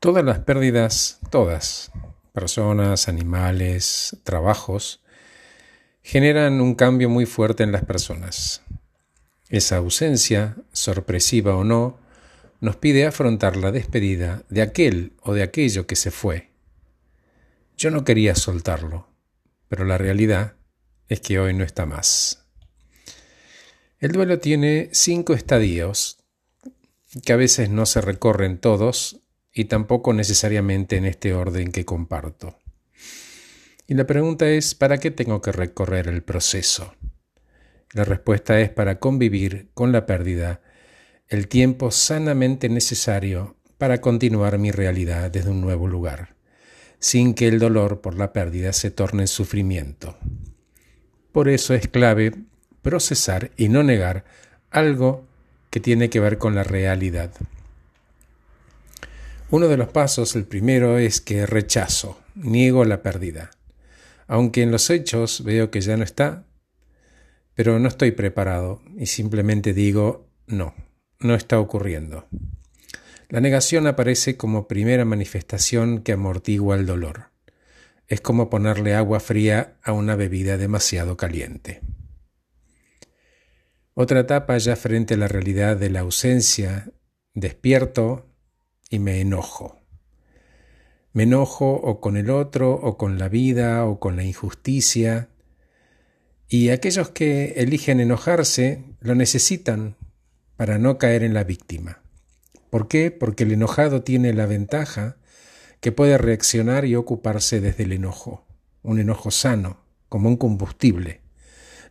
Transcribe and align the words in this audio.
Todas 0.00 0.24
las 0.24 0.38
pérdidas, 0.38 1.18
todas, 1.28 1.90
personas, 2.32 3.08
animales, 3.08 4.16
trabajos, 4.22 5.02
generan 6.02 6.60
un 6.60 6.76
cambio 6.76 7.08
muy 7.08 7.26
fuerte 7.26 7.64
en 7.64 7.72
las 7.72 7.84
personas. 7.84 8.62
Esa 9.48 9.78
ausencia, 9.78 10.54
sorpresiva 10.72 11.56
o 11.56 11.64
no, 11.64 11.98
nos 12.60 12.76
pide 12.76 13.06
afrontar 13.06 13.56
la 13.56 13.72
despedida 13.72 14.44
de 14.48 14.62
aquel 14.62 15.14
o 15.20 15.34
de 15.34 15.42
aquello 15.42 15.88
que 15.88 15.96
se 15.96 16.12
fue. 16.12 16.52
Yo 17.76 17.90
no 17.90 18.04
quería 18.04 18.36
soltarlo, 18.36 19.08
pero 19.66 19.84
la 19.84 19.98
realidad 19.98 20.54
es 21.08 21.18
que 21.18 21.40
hoy 21.40 21.54
no 21.54 21.64
está 21.64 21.86
más. 21.86 22.46
El 23.98 24.12
duelo 24.12 24.38
tiene 24.38 24.90
cinco 24.92 25.34
estadios 25.34 26.18
que 27.24 27.32
a 27.32 27.36
veces 27.36 27.68
no 27.68 27.84
se 27.84 28.00
recorren 28.00 28.58
todos 28.58 29.22
y 29.58 29.64
tampoco 29.64 30.12
necesariamente 30.12 30.98
en 30.98 31.04
este 31.04 31.34
orden 31.34 31.72
que 31.72 31.84
comparto. 31.84 32.56
Y 33.88 33.94
la 33.94 34.06
pregunta 34.06 34.48
es, 34.48 34.76
¿para 34.76 34.98
qué 34.98 35.10
tengo 35.10 35.42
que 35.42 35.50
recorrer 35.50 36.06
el 36.06 36.22
proceso? 36.22 36.94
La 37.92 38.04
respuesta 38.04 38.60
es 38.60 38.70
para 38.70 39.00
convivir 39.00 39.70
con 39.74 39.90
la 39.90 40.06
pérdida 40.06 40.60
el 41.26 41.48
tiempo 41.48 41.90
sanamente 41.90 42.68
necesario 42.68 43.56
para 43.78 44.00
continuar 44.00 44.58
mi 44.58 44.70
realidad 44.70 45.28
desde 45.28 45.50
un 45.50 45.60
nuevo 45.60 45.88
lugar, 45.88 46.36
sin 47.00 47.34
que 47.34 47.48
el 47.48 47.58
dolor 47.58 48.00
por 48.00 48.14
la 48.14 48.32
pérdida 48.32 48.72
se 48.72 48.92
torne 48.92 49.22
en 49.22 49.28
sufrimiento. 49.28 50.16
Por 51.32 51.48
eso 51.48 51.74
es 51.74 51.88
clave 51.88 52.32
procesar 52.80 53.50
y 53.56 53.68
no 53.70 53.82
negar 53.82 54.24
algo 54.70 55.26
que 55.70 55.80
tiene 55.80 56.10
que 56.10 56.20
ver 56.20 56.38
con 56.38 56.54
la 56.54 56.62
realidad. 56.62 57.32
Uno 59.50 59.68
de 59.68 59.78
los 59.78 59.88
pasos, 59.88 60.36
el 60.36 60.44
primero, 60.44 60.98
es 60.98 61.22
que 61.22 61.46
rechazo, 61.46 62.20
niego 62.34 62.84
la 62.84 63.02
pérdida. 63.02 63.50
Aunque 64.26 64.60
en 64.60 64.70
los 64.70 64.90
hechos 64.90 65.42
veo 65.42 65.70
que 65.70 65.80
ya 65.80 65.96
no 65.96 66.04
está, 66.04 66.44
pero 67.54 67.78
no 67.78 67.88
estoy 67.88 68.10
preparado 68.10 68.82
y 68.98 69.06
simplemente 69.06 69.72
digo 69.72 70.28
no, 70.46 70.74
no 71.18 71.34
está 71.34 71.58
ocurriendo. 71.58 72.28
La 73.30 73.40
negación 73.40 73.86
aparece 73.86 74.36
como 74.36 74.68
primera 74.68 75.06
manifestación 75.06 76.02
que 76.02 76.12
amortigua 76.12 76.76
el 76.76 76.84
dolor. 76.84 77.30
Es 78.06 78.20
como 78.20 78.50
ponerle 78.50 78.94
agua 78.94 79.18
fría 79.18 79.78
a 79.82 79.92
una 79.92 80.14
bebida 80.14 80.58
demasiado 80.58 81.16
caliente. 81.16 81.80
Otra 83.94 84.20
etapa 84.20 84.58
ya 84.58 84.76
frente 84.76 85.14
a 85.14 85.16
la 85.16 85.28
realidad 85.28 85.76
de 85.76 85.90
la 85.90 86.00
ausencia, 86.00 86.92
despierto 87.34 88.27
y 88.88 88.98
me 88.98 89.20
enojo. 89.20 89.78
Me 91.12 91.24
enojo 91.24 91.72
o 91.72 92.00
con 92.00 92.16
el 92.16 92.30
otro, 92.30 92.72
o 92.74 92.96
con 92.96 93.18
la 93.18 93.28
vida, 93.28 93.84
o 93.86 93.98
con 93.98 94.16
la 94.16 94.24
injusticia. 94.24 95.28
Y 96.48 96.70
aquellos 96.70 97.10
que 97.10 97.54
eligen 97.56 98.00
enojarse 98.00 98.84
lo 99.00 99.14
necesitan 99.14 99.96
para 100.56 100.78
no 100.78 100.98
caer 100.98 101.22
en 101.22 101.34
la 101.34 101.44
víctima. 101.44 102.02
¿Por 102.70 102.88
qué? 102.88 103.10
Porque 103.10 103.44
el 103.44 103.52
enojado 103.52 104.02
tiene 104.02 104.32
la 104.32 104.46
ventaja 104.46 105.16
que 105.80 105.92
puede 105.92 106.18
reaccionar 106.18 106.84
y 106.84 106.96
ocuparse 106.96 107.60
desde 107.60 107.84
el 107.84 107.92
enojo, 107.92 108.46
un 108.82 108.98
enojo 108.98 109.30
sano, 109.30 109.78
como 110.08 110.28
un 110.28 110.36
combustible. 110.36 111.20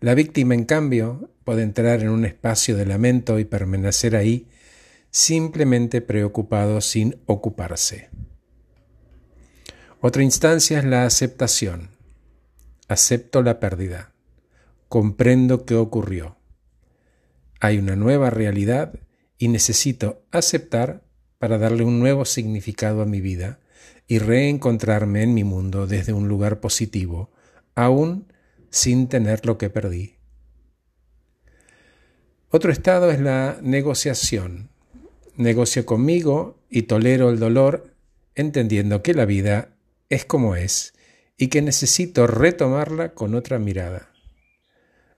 La 0.00 0.14
víctima, 0.14 0.54
en 0.54 0.64
cambio, 0.64 1.30
puede 1.44 1.62
entrar 1.62 2.02
en 2.02 2.10
un 2.10 2.24
espacio 2.24 2.76
de 2.76 2.86
lamento 2.86 3.38
y 3.38 3.44
permanecer 3.44 4.16
ahí 4.16 4.48
simplemente 5.10 6.00
preocupado 6.00 6.80
sin 6.80 7.20
ocuparse. 7.26 8.10
Otra 10.00 10.22
instancia 10.22 10.78
es 10.78 10.84
la 10.84 11.04
aceptación. 11.04 11.90
Acepto 12.88 13.42
la 13.42 13.58
pérdida. 13.58 14.12
Comprendo 14.88 15.64
qué 15.64 15.74
ocurrió. 15.74 16.36
Hay 17.60 17.78
una 17.78 17.96
nueva 17.96 18.30
realidad 18.30 19.00
y 19.38 19.48
necesito 19.48 20.22
aceptar 20.30 21.02
para 21.38 21.58
darle 21.58 21.84
un 21.84 21.98
nuevo 21.98 22.24
significado 22.24 23.02
a 23.02 23.06
mi 23.06 23.20
vida 23.20 23.58
y 24.06 24.18
reencontrarme 24.18 25.22
en 25.22 25.34
mi 25.34 25.44
mundo 25.44 25.86
desde 25.86 26.12
un 26.12 26.28
lugar 26.28 26.60
positivo, 26.60 27.32
aún 27.74 28.32
sin 28.70 29.08
tener 29.08 29.44
lo 29.46 29.58
que 29.58 29.70
perdí. 29.70 30.16
Otro 32.50 32.70
estado 32.70 33.10
es 33.10 33.20
la 33.20 33.58
negociación 33.62 34.70
negocio 35.36 35.86
conmigo 35.86 36.62
y 36.68 36.82
tolero 36.82 37.30
el 37.30 37.38
dolor, 37.38 37.94
entendiendo 38.34 39.02
que 39.02 39.14
la 39.14 39.24
vida 39.24 39.76
es 40.08 40.24
como 40.24 40.56
es 40.56 40.94
y 41.36 41.48
que 41.48 41.62
necesito 41.62 42.26
retomarla 42.26 43.14
con 43.14 43.34
otra 43.34 43.58
mirada. 43.58 44.10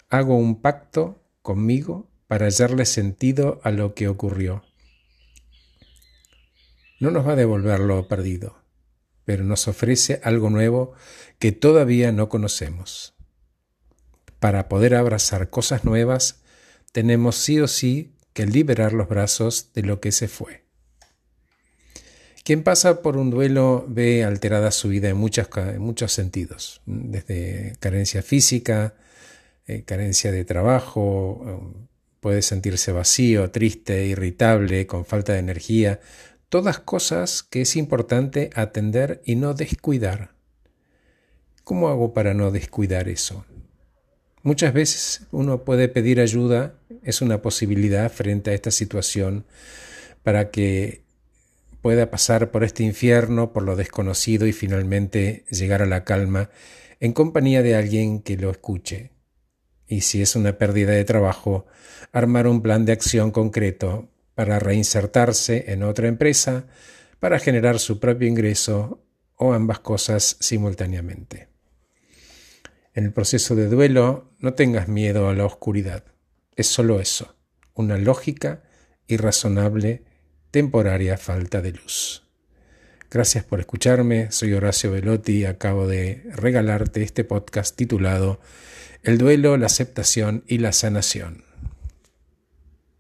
Hago 0.09 0.37
un 0.37 0.61
pacto 0.61 1.23
conmigo 1.43 2.11
para 2.27 2.47
hallarle 2.47 2.85
sentido 2.85 3.61
a 3.63 3.71
lo 3.71 3.95
que 3.95 4.09
ocurrió. 4.09 4.63
No 7.01 7.11
nos 7.11 7.27
va 7.27 7.33
a 7.33 7.37
devolver 7.37 7.81
lo 7.81 8.09
perdido, 8.09 8.59
pero 9.25 9.45
nos 9.45 9.69
ofrece 9.69 10.21
algo 10.25 10.51
nuevo 10.51 10.95
que 11.39 11.53
todavía 11.53 12.11
no 12.13 12.29
conocemos. 12.29 13.15
Para 14.41 14.69
poder 14.69 14.95
abrazar 14.95 15.51
cosas 15.51 15.85
nuevas, 15.85 16.43
tenemos 16.93 17.37
sí 17.37 17.61
o 17.61 17.69
sí 17.69 18.15
que 18.39 18.47
liberar 18.47 18.93
los 18.93 19.09
brazos 19.09 19.73
de 19.75 19.83
lo 19.83 20.01
que 20.01 20.13
se 20.13 20.29
fue. 20.29 20.63
Quien 22.45 22.63
pasa 22.63 23.03
por 23.03 23.17
un 23.17 23.31
duelo 23.31 23.85
ve 23.89 24.23
alterada 24.23 24.71
su 24.71 24.91
vida 24.91 25.09
en, 25.09 25.17
muchos 25.17 26.13
sentidos, 26.13 26.81
desde 26.87 27.73
carencia 27.81 28.23
física, 28.23 28.95
eh, 29.67 29.83
carencia 29.83 30.31
de 30.31 30.45
trabajo, 30.45 31.33
um, 31.33 31.89
puede 32.21 32.43
sentirse 32.43 32.93
vacío, 32.93 33.51
triste, 33.51 34.07
irritable, 34.07 34.87
con 34.87 35.05
falta 35.05 35.33
de 35.33 35.41
energía, 35.41 35.99
todas 36.49 36.79
cosas 36.79 37.43
que 37.43 37.63
es 37.63 37.75
importante 37.75 38.51
atender 38.55 39.21
y 39.25 39.35
no 39.35 39.53
descuidar. 39.53 40.31
¿Cómo 41.65 41.89
hago 41.89 42.15
para 42.15 42.35
no 42.35 42.53
descuidar 42.53 43.09
eso? 43.09 43.45
Muchas 44.45 44.73
veces 44.73 45.27
uno 45.33 45.65
puede 45.65 45.89
pedir 45.89 46.21
ayuda, 46.21 46.79
es 47.09 47.23
una 47.23 47.41
posibilidad 47.41 48.13
frente 48.13 48.51
a 48.51 48.55
esta 48.55 48.71
situación 48.71 49.47
para 50.23 50.51
que 50.51 51.05
pueda 51.81 52.11
pasar 52.11 52.51
por 52.51 52.65
este 52.65 52.83
infierno, 52.83 53.55
por 53.55 53.63
lo 53.63 53.77
desconocido 53.77 54.47
y 54.47 54.53
finalmente 54.53 55.47
llegar 55.51 55.81
a 55.81 55.87
la 55.87 56.05
calma 56.05 56.51
en 57.01 57.15
compañía 57.15 57.63
de 57.63 57.77
alguien 57.77 58.21
que 58.21 58.37
lo 58.37 58.51
escuche. 58.51 59.13
Y 59.87 60.03
si 60.03 60.21
es 60.21 60.37
una 60.37 60.59
pérdida 60.59 60.93
de 60.93 61.07
trabajo, 61.07 61.65
armar 62.13 62.47
un 62.47 62.61
plan 62.61 62.85
de 62.85 62.93
acción 62.93 63.31
concreto 63.31 64.11
para 64.35 64.59
reinsertarse 64.59 65.73
en 65.73 65.85
otra 65.85 66.09
empresa, 66.09 66.67
para 67.21 67.39
generar 67.39 67.79
su 67.79 68.01
propio 68.01 68.29
ingreso 68.29 69.03
o 69.35 69.55
ambas 69.55 69.79
cosas 69.79 70.37
simultáneamente. 70.41 71.49
En 72.93 73.07
el 73.07 73.13
proceso 73.15 73.57
de 73.57 73.69
duelo 73.69 74.31
no 74.41 74.53
tengas 74.53 74.89
miedo 74.89 75.31
a 75.31 75.35
la 75.35 75.47
oscuridad. 75.47 76.05
Es 76.59 76.67
solo 76.67 76.99
eso, 76.99 77.37
una 77.75 77.99
lógica 77.99 78.65
y 79.07 79.17
razonable 79.17 80.03
temporaria 80.51 81.17
falta 81.17 81.63
de 81.63 81.71
luz. 81.71 82.25
Gracias 83.13 83.45
por 83.45 83.61
escucharme, 83.61 84.33
soy 84.33 84.55
Horacio 84.55 84.91
Velotti 84.91 85.35
y 85.35 85.45
acabo 85.45 85.87
de 85.87 86.25
regalarte 86.35 87.05
este 87.05 87.23
podcast 87.23 87.77
titulado 87.77 88.41
El 89.05 89.19
duelo, 89.19 89.57
la 89.57 89.67
aceptación 89.67 90.43
y 90.49 90.59
la 90.59 90.73
sanación. 90.73 91.48